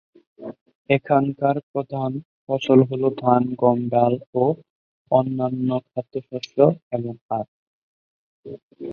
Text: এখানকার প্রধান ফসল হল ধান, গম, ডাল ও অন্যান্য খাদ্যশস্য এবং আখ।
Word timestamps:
এখানকার 0.89 1.55
প্রধান 1.71 2.11
ফসল 2.43 2.79
হল 2.89 3.03
ধান, 3.21 3.43
গম, 3.61 3.79
ডাল 3.93 4.13
ও 4.35 4.43
অন্যান্য 5.11 5.69
খাদ্যশস্য 5.89 6.57
এবং 6.91 7.13
আখ। 7.31 7.47